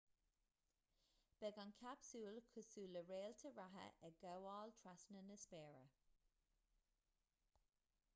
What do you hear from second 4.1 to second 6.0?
gabháil trasna na spéire